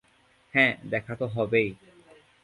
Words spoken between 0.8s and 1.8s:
দেখা তো হবেই।